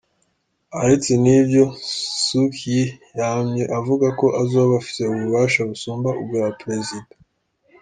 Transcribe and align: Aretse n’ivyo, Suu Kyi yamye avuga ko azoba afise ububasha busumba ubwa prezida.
Aretse 0.79 1.11
n’ivyo, 1.23 1.63
Suu 2.25 2.47
Kyi 2.55 2.81
yamye 3.19 3.63
avuga 3.77 4.07
ko 4.19 4.25
azoba 4.41 4.73
afise 4.81 5.01
ububasha 5.07 5.59
busumba 5.69 6.09
ubwa 6.21 6.43
prezida. 6.61 7.11